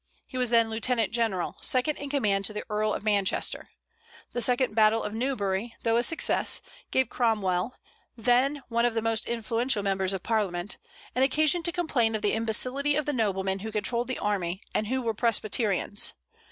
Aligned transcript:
He 0.25 0.35
was 0.35 0.49
then 0.49 0.71
lieutenant 0.71 1.11
general, 1.11 1.55
second 1.61 1.97
in 1.99 2.09
command 2.09 2.43
to 2.45 2.53
the 2.53 2.63
Earl 2.71 2.91
of 2.91 3.03
Manchester. 3.03 3.69
The 4.33 4.41
second 4.41 4.73
battle 4.73 5.03
of 5.03 5.13
Newbury, 5.13 5.75
though 5.83 5.97
a 5.97 6.01
success, 6.01 6.59
gave 6.89 7.07
Cromwell, 7.07 7.75
then 8.17 8.63
one 8.67 8.83
of 8.85 8.95
the 8.95 9.03
most 9.03 9.27
influential 9.27 9.83
members 9.83 10.13
of 10.13 10.23
Parliament, 10.23 10.79
an 11.13 11.21
occasion 11.21 11.61
to 11.61 11.71
complain 11.71 12.15
of 12.15 12.23
the 12.23 12.33
imbecility 12.33 12.95
of 12.95 13.05
the 13.05 13.13
noblemen 13.13 13.59
who 13.59 13.71
controlled 13.71 14.07
the 14.07 14.17
army, 14.17 14.63
and 14.73 14.87
who 14.87 15.03
were 15.03 15.13
Presbyterians. 15.13 16.13